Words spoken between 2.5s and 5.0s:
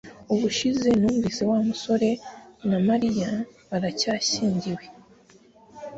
na Mariya baracyashyingiwe